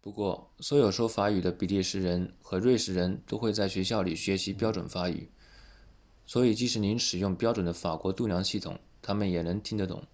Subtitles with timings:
[0.00, 5.30] 不过所有说法语的比利时人和瑞士人都会在学校里学习标准法语
[6.26, 10.08] 所以即使您使用标准的法国度量系统他们也能听得懂